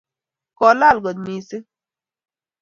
Kolal 0.57 0.97
kot 1.03 1.17
mising 1.25 1.65